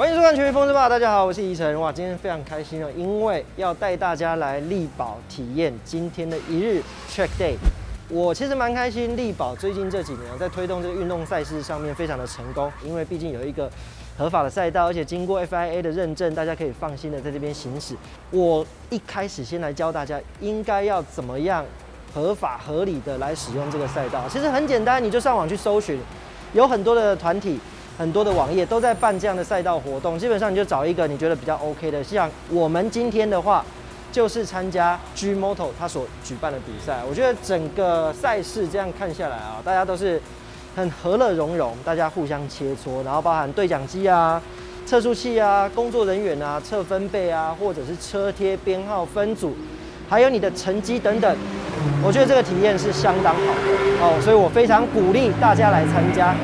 [0.00, 1.78] 欢迎收看《全民风之爸，大家好，我是宜晨。
[1.78, 7.56] 哇，今天非常开心哦，因为要带大家来力宝体验今天的一日 Track Day。
[8.08, 13.70] 我其实蛮开心，力宝最近这几年在推动这个运动赛事上面非常的成功，因为毕竟有一个
[14.16, 17.94] 合法的赛道，而且经过 FIA 的认证，大家可以放心的在这边行驶。
[18.30, 21.62] 我一开始先来教大家应该要怎么样
[22.14, 24.24] 合法合理的来使用这个赛道。
[24.30, 26.00] 其实很简单，你就上网去搜寻，
[26.54, 27.60] 有很多的团体。
[28.00, 33.62] 很多的网页都在办这样的赛道活动，基本上你就找一个你觉得比较 OK 的，像我们今天的话，
[34.10, 37.02] 就是参加 G Moto 他所举办的比赛。
[37.06, 40.18] 我觉得整个赛事这样看下来啊，大家都是
[40.74, 44.40] 很和乐融融，大家互相切磋，然后包含对讲机啊、
[44.86, 49.54] 测速器啊、工作人员啊、测分贝啊，或者是车贴编号分组，
[50.08, 51.36] 还有你的成绩等等，
[52.02, 53.70] 我觉得这个体验是相当好的
[54.00, 56.34] 哦，所以我非常鼓励大家来参加。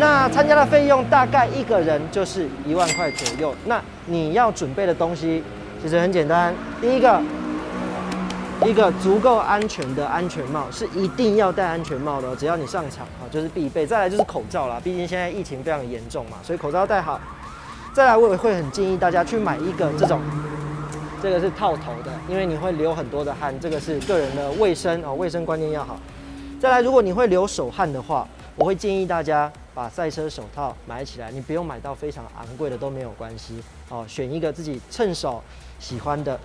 [0.00, 3.54] 那参加的费用大概一个人就是一万块左右。
[3.66, 5.44] 那你要准备的东西
[5.82, 7.20] 其实很简单，第一个，
[8.64, 13.86] 一个足够安全的安全帽是一定要戴安全帽的，只要你上场啊就是必备。
[13.86, 17.20] 再来就是口罩啦，毕竟现在疫情非常严重嘛，所以口罩戴好。
[17.92, 20.18] 再来我也会很建议大家去买一个这种，
[21.22, 26.00] 这个是套头的，因为你会流很多的汗，这个是个人的卫生哦，卫生观念要好。
[26.58, 28.26] 再来，如果你会流手汗的话，
[28.56, 29.52] 我会建议大家。
[29.80, 34.04] 把赛车手套买起来，你不用买到非常昂贵的都没有关系哦。
[34.06, 35.42] 选一个自己趁手
[35.78, 36.38] 喜欢的，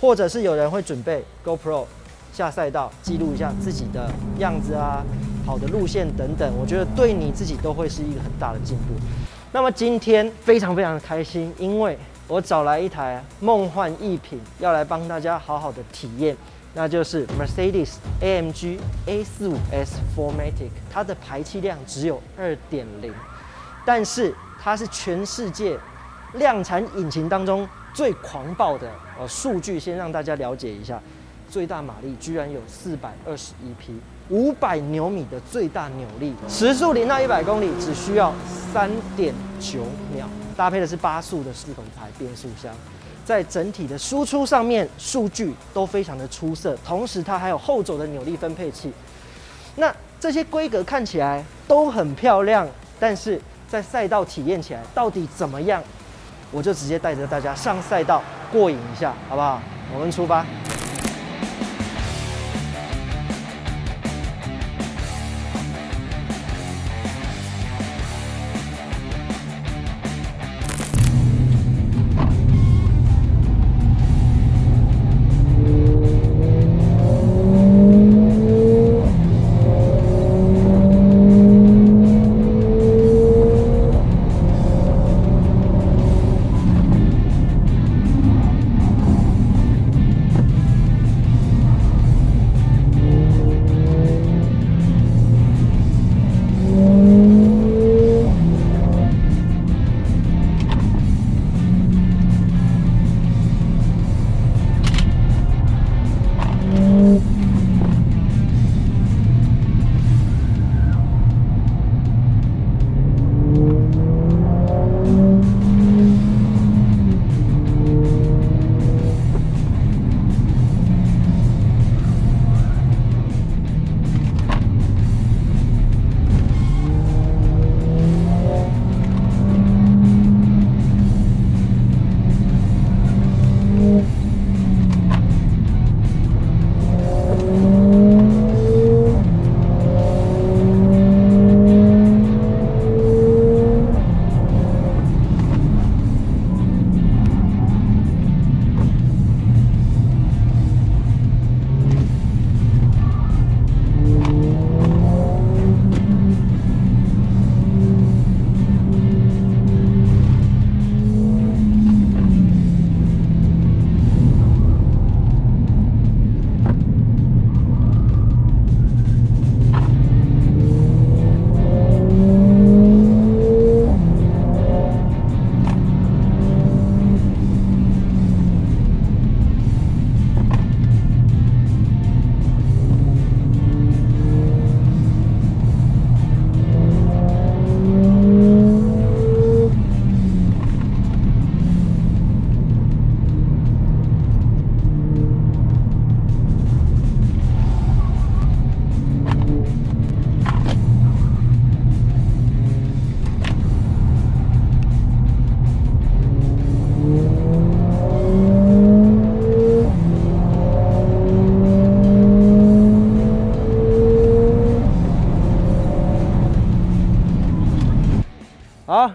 [0.00, 1.84] 或者是有人会准备 GoPro
[2.32, 5.04] 下赛道记录一下自己的样子啊、
[5.46, 8.94] 跑的路线等等，我觉得对你自己都会是一个很大的进步。
[9.52, 16.36] 那么今天非常非常的开心，因为我找来一台梦幻逸品，要来帮大家好好的体验。
[16.72, 23.12] 那就是 Mercedes AMG A45S 4MATIC，它的排气量只有二点零，
[23.84, 24.32] 但是
[24.62, 25.76] 它是全世界
[26.34, 28.88] 量产引擎当中最狂暴的。
[29.18, 31.00] 呃，数据先让大家了解一下，
[31.50, 33.98] 最大马力居然有四百二十一匹，
[34.28, 38.32] 五百牛米的最大扭力，时速零到一百公里只需要
[38.72, 39.80] 三点九
[40.14, 42.72] 秒，搭配的是八速的四轮排变速箱。
[43.30, 48.92] 在整体的输出上面，数据都非常的出色，同时它还有后轴的扭力分配器。
[49.76, 52.66] 那这些规格看起来都很漂亮，
[52.98, 55.80] 但是在赛道体验起来到底怎么样？
[56.50, 58.20] 我就直接带着大家上赛道
[58.50, 59.62] 过瘾一下，好不好？
[59.94, 60.44] 我们出发。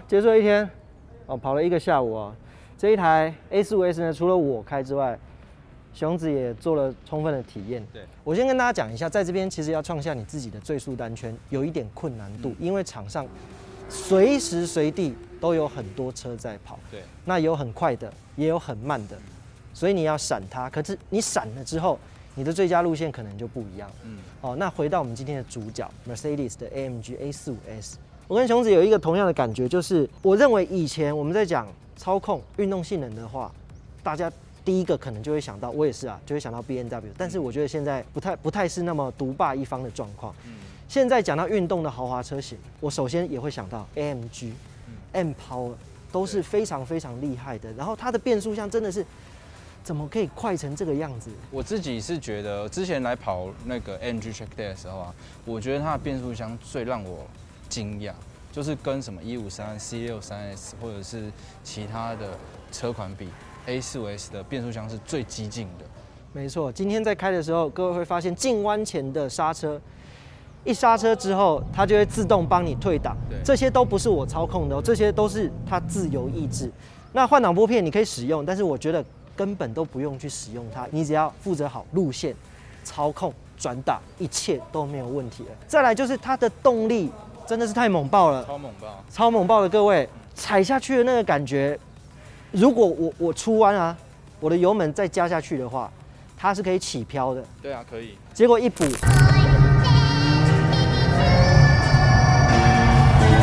[0.08, 0.68] 结束一天，
[1.26, 2.34] 哦，跑了一个下午啊。
[2.78, 5.18] 这一台 A 四五 S 呢，除了我开之外，
[5.92, 7.84] 熊子也做了充分的体验。
[7.92, 13.26] 对，我先跟大家讲一下，在这边其实要创下你自己的最速单圈，有一点困难度，因为场上
[13.88, 16.78] 随时随地都有很多车在跑。
[16.88, 19.16] 对，那有很快的，也有很慢的，
[19.74, 20.70] 所以你要闪它。
[20.70, 21.98] 可是你闪了之后，
[22.36, 23.90] 你的最佳路线可能就不一样。
[24.04, 27.94] 嗯，哦，那回到我们今天的主角，Mercedes 的 AMG A45S，
[28.28, 33.52] 我跟熊子有一个同样的感觉，就是我认为以前我们在讲操控、运动性能的话，
[34.02, 34.30] 大家
[34.64, 37.12] 第一个可能就会想到，我也是啊，就会想到 B N W。
[37.16, 40.34] 但是我觉得现在不太不太是那么独霸一方的状况。
[40.44, 40.54] 嗯，
[40.88, 45.74] 现在讲到运动的豪华车型，我首先也会想到 M Power
[46.10, 47.72] 都是非常非常厉害的。
[47.74, 49.06] 然后它的变速箱真的是
[49.84, 51.30] 怎么可以快成这个样子？
[51.52, 55.14] 我自己是觉得，之前来跑那个 MG Track Day 的时候啊，
[55.44, 57.24] 我觉得它的变速箱最让我
[57.76, 58.10] 惊讶，
[58.50, 61.30] 就是跟什么一五三、C 六三 S 或者是
[61.62, 62.30] 其他的
[62.72, 63.28] 车款比
[63.66, 65.84] ，A 四五 S 的变速箱是最激进的。
[66.32, 69.78] 没错，今天在开的时候，各位会发现进弯前的刹车，
[70.64, 73.38] 一刹车之后，它就会自动帮你退档对。
[73.44, 76.72] 这些都不是我操控的、哦，这些都是它自由意志。
[77.12, 79.04] 那换挡拨片你可以使用，但是我觉得
[79.36, 82.34] 根本都不用去使用它，你只要负责好路线、
[82.84, 85.50] 操控、转档，一切都没有问题了。
[85.68, 87.10] 再来就是它的动力
[87.46, 89.04] 真的是太猛爆了，超猛爆！
[89.08, 91.78] 超猛爆的各位，踩下去的那个感觉，
[92.50, 93.96] 如果我我出弯啊，
[94.40, 95.88] 我的油门再加下去的话，
[96.36, 97.44] 它是可以起飘的。
[97.62, 98.18] 对啊，可以。
[98.34, 98.88] 结果一补，哦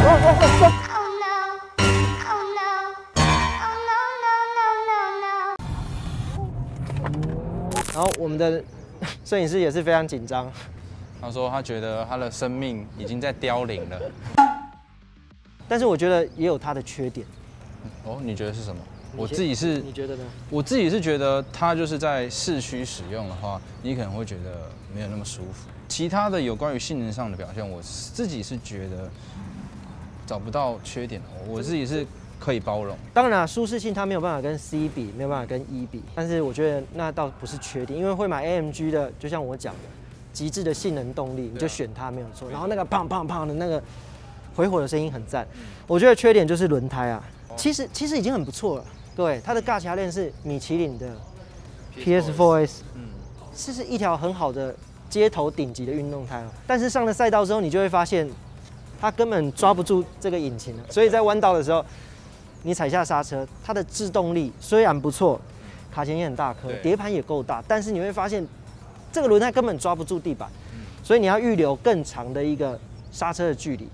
[0.05, 0.19] Oh.
[0.25, 0.43] Oh.
[0.63, 0.73] Oh.
[7.93, 8.61] 然后我们的
[9.23, 10.51] 摄影师也是非常紧张。
[11.23, 13.99] 他说他觉得他的生命已经在凋零了。
[15.69, 17.25] 但是我觉得也有他的缺点。
[18.03, 18.81] 哦，你觉得是什么？
[19.15, 20.23] 我自己是你觉得呢？
[20.49, 25.69] 我自己是觉得它就是在市区使用的话，你可能会觉得没有那么舒服。
[25.87, 29.09] 其他的有关于性能上的表现，我自己是觉得
[30.25, 32.05] 找不到缺点，我自己是
[32.39, 32.97] 可以包容。
[33.13, 39.79] 当然、啊，舒适性它没有办法跟 C 比，没有办法跟 E 比，但是我觉得那倒不是缺点，因为会买 AMG 的，就像我讲的，
[40.33, 42.49] 极致的性能动力，你就选它没有错。
[42.49, 43.81] 然后那个砰砰砰的那个
[44.55, 45.47] 回火的声音很赞。
[45.87, 47.23] 我觉得缺点就是轮胎啊，
[47.55, 48.85] 其实其实已经很不错了。
[49.15, 51.07] 各位，它的尬夹链是米其林的
[51.97, 53.09] PS4S，嗯，
[53.55, 54.75] 这是一条很好的
[55.07, 56.47] 街头顶级的运动胎哦。
[56.65, 58.27] 但是上了赛道之后，你就会发现
[58.99, 60.83] 它根本抓不住这个引擎了。
[60.89, 61.85] 所以在弯道的时候，
[62.63, 65.39] 你踩下刹车，它的制动力虽然不错，
[65.91, 68.43] 卡钳也很大颗，碟盘也够大，但是你会发现
[69.13, 70.49] 这个轮胎根本抓不住地板，
[71.01, 72.77] 所以你要预留更长的一个
[73.11, 73.87] 刹车的距离。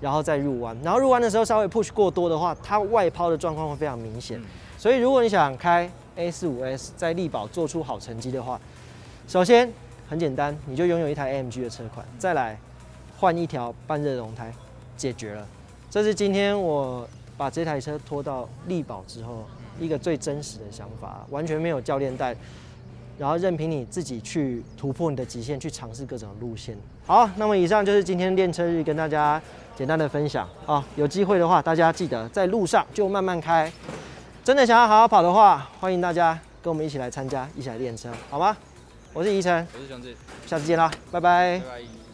[0.00, 4.40] 然后再入弯，然后入弯的时候稍微 push 过多的话，它外抛的状况会非常明显。
[4.78, 8.60] 所以如果你想开 A 4 5 S 在力宝做出好成绩的话，
[9.26, 9.68] 首先
[10.08, 12.56] 很简单，你就拥有一台 AMG 的车款，再来
[13.18, 14.52] 换一条半热熔胎，
[14.96, 15.44] 解决了。
[15.90, 17.04] 这是今天我
[17.36, 19.44] 把这台车拖到力宝之后
[19.80, 22.36] 一个最真实的想法，完全没有教练带，
[23.18, 26.76] 然后任凭你自己去突破你的极限，去尝试各种路线。
[27.04, 29.40] 好，那么以上就是今天练车日跟大家
[29.76, 30.84] 简单的分享啊。
[30.96, 33.70] 有机会的话，大家记得在路上就慢慢开。
[34.44, 38.56] 真的想要好好跑的话，欢迎大家跟我们一起来参加，一起来练车，好吗？
[39.12, 40.14] 我是宜晨，我是熊志，
[40.46, 42.07] 下次见啦，拜拜拜拜。